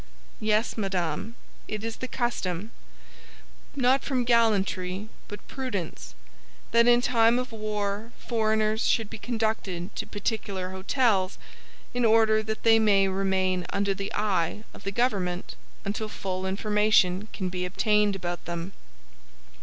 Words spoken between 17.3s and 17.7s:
can be